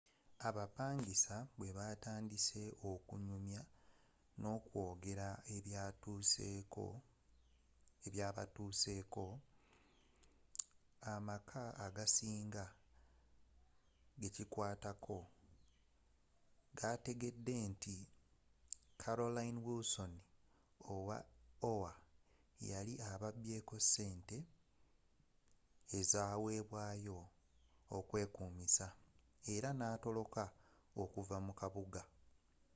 abapangisa 0.47 1.35
bwebatandise 1.57 2.63
okunyumya 2.91 3.61
nokwogera 4.41 5.27
ebyabatuuseko 8.07 9.25
amaka 11.13 11.63
agasinga 11.85 12.65
gekikwatako 14.21 15.17
gategedde 16.79 17.55
nti 17.71 17.97
carolyn 19.01 19.55
wilsom 19.65 20.13
owa 20.93 21.17
oha 21.71 21.93
yali 22.69 22.93
ababyeko 23.11 23.75
ssente 23.83 24.37
ezawebwayo 25.97 27.19
okwekuumisa 27.97 28.87
era 29.53 29.69
natoloka 29.79 30.43
okuva 31.01 31.37
mu 31.45 31.53
kabuga 31.61 32.01